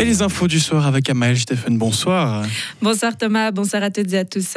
[0.00, 2.46] Et les infos du soir avec Amael Stéphane, bonsoir.
[2.80, 4.54] Bonsoir Thomas, bonsoir à toutes et à tous.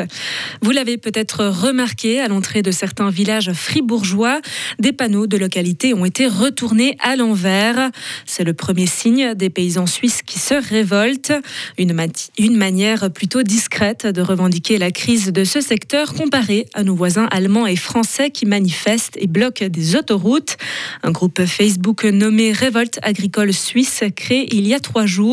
[0.62, 4.40] Vous l'avez peut-être remarqué, à l'entrée de certains villages fribourgeois,
[4.80, 7.92] des panneaux de localité ont été retournés à l'envers.
[8.26, 11.34] C'est le premier signe des paysans suisses qui se révoltent.
[11.78, 11.94] Une,
[12.38, 17.28] une manière plutôt discrète de revendiquer la crise de ce secteur comparé à nos voisins
[17.32, 20.56] allemands et français qui manifestent et bloquent des autoroutes.
[21.04, 25.33] Un groupe Facebook nommé Révolte agricole suisse créé il y a trois jours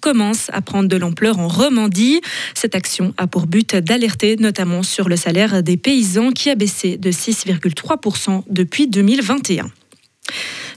[0.00, 2.20] commence à prendre de l'ampleur en Romandie.
[2.54, 6.96] Cette action a pour but d'alerter notamment sur le salaire des paysans qui a baissé
[6.96, 9.70] de 6,3% depuis 2021.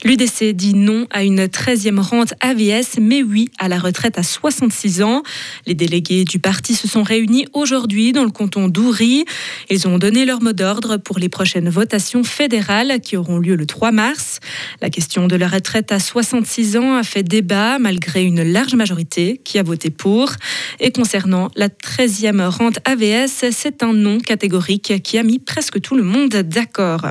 [0.03, 5.02] L'UDC dit non à une 13e rente AVS, mais oui à la retraite à 66
[5.02, 5.23] ans.
[5.66, 9.23] Les délégués du parti se sont réunis aujourd'hui dans le canton d'Oury.
[9.70, 13.66] Ils ont donné leur mot d'ordre pour les prochaines votations fédérales qui auront lieu le
[13.66, 14.41] 3 mars.
[14.81, 19.39] La question de la retraite à 66 ans a fait débat malgré une large majorité
[19.45, 20.33] qui a voté pour.
[20.81, 25.95] Et concernant la 13e rente AVS, c'est un non catégorique qui a mis presque tout
[25.95, 27.05] le monde d'accord.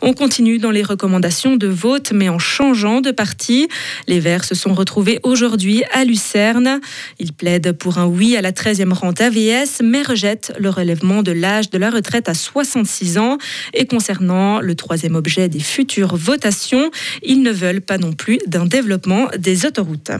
[0.00, 3.68] On continue dans les recommandations de vote, mais en changeant de parti.
[4.08, 6.80] Les Verts se sont retrouvés aujourd'hui à Lucerne.
[7.18, 11.32] Ils plaident pour un oui à la 13e rente AVS, mais rejettent le relèvement de
[11.32, 13.38] l'âge de la retraite à 66 ans.
[13.74, 16.90] Et concernant le troisième objet des futures votations,
[17.22, 20.12] ils ne veulent pas non plus d'un développement des autoroutes.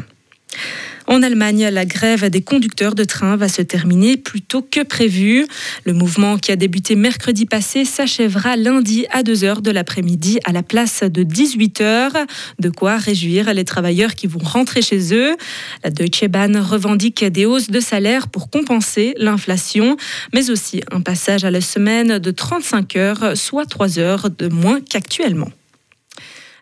[1.07, 5.47] En Allemagne, la grève des conducteurs de train va se terminer plus tôt que prévu.
[5.85, 10.63] Le mouvement qui a débuté mercredi passé s'achèvera lundi à 2h de l'après-midi à la
[10.63, 12.27] place de 18h.
[12.59, 15.37] De quoi réjouir les travailleurs qui vont rentrer chez eux.
[15.85, 19.97] La Deutsche Bahn revendique des hausses de salaire pour compenser l'inflation,
[20.33, 24.81] mais aussi un passage à la semaine de 35 heures, soit 3 heures de moins
[24.81, 25.51] qu'actuellement.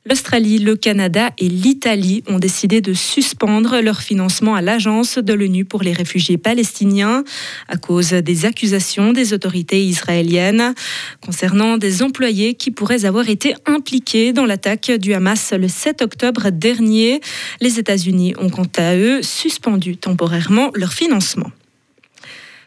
[0.06, 5.66] L'Australie, le Canada et l'Italie ont décidé de suspendre leur financement à l'Agence de l'ONU
[5.66, 7.22] pour les réfugiés palestiniens
[7.68, 10.74] à cause des accusations des autorités israéliennes
[11.20, 16.48] concernant des employés qui pourraient avoir été impliqués dans l'attaque du Hamas le 7 octobre
[16.48, 17.20] dernier.
[17.60, 21.50] Les États-Unis ont quant à eux suspendu temporairement leur financement.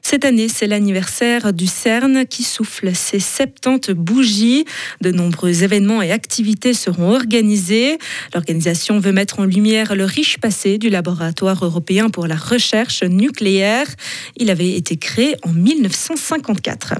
[0.05, 4.65] Cette année, c'est l'anniversaire du CERN qui souffle ses 70 bougies.
[5.01, 7.97] De nombreux événements et activités seront organisés.
[8.33, 13.87] L'organisation veut mettre en lumière le riche passé du laboratoire européen pour la recherche nucléaire.
[14.37, 16.95] Il avait été créé en 1954.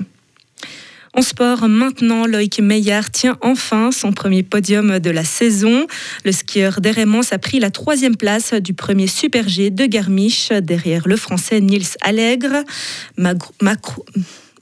[1.16, 5.86] En sport, maintenant, Loïc Meillard tient enfin son premier podium de la saison.
[6.26, 11.08] Le skieur d'Eremans a pris la troisième place du premier Super G de Garmisch, derrière
[11.08, 12.64] le Français Nils Allègre.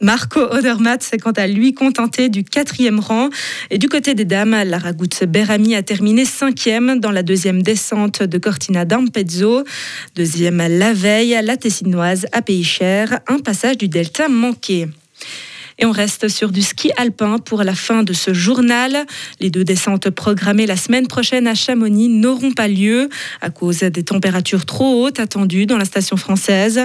[0.02, 3.30] Marco Odermatt s'est quant à lui contenté du quatrième rang.
[3.70, 8.24] Et du côté des dames, Lara Gutz Berami a terminé cinquième dans la deuxième descente
[8.24, 9.64] de Cortina d'Ampezzo.
[10.16, 14.90] Deuxième la veille, la Tessinoise à Pays Cher, un passage du Delta manqué.
[15.82, 19.06] Et on reste sur du ski alpin pour la fin de ce journal.
[19.40, 23.10] Les deux descentes programmées la semaine prochaine à Chamonix n'auront pas lieu
[23.42, 26.82] à cause des températures trop hautes attendues dans la station française.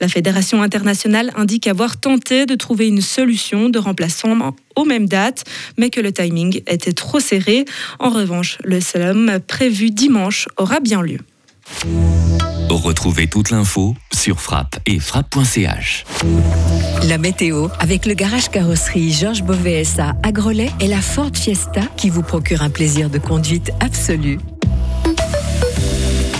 [0.00, 5.44] La Fédération internationale indique avoir tenté de trouver une solution de remplacement aux mêmes dates,
[5.78, 7.64] mais que le timing était trop serré.
[8.00, 11.18] En revanche, le slalom prévu dimanche aura bien lieu.
[12.70, 16.04] Retrouvez toute l'info sur frappe et frappe.ch.
[17.08, 22.10] La météo avec le garage carrosserie Georges Beauvais à Grelais et la Ford Fiesta qui
[22.10, 24.38] vous procure un plaisir de conduite absolu.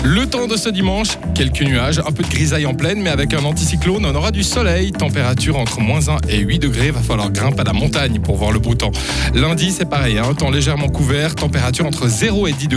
[0.03, 3.35] Le temps de ce dimanche, quelques nuages, un peu de grisaille en pleine, mais avec
[3.35, 4.91] un anticyclone, on aura du soleil.
[4.91, 6.89] Température entre moins 1 et 8 degrés.
[6.89, 8.91] Va falloir grimper à la montagne pour voir le beau temps.
[9.35, 11.35] Lundi, c'est pareil, un hein, temps légèrement couvert.
[11.35, 12.69] Température entre 0 et 10 degrés.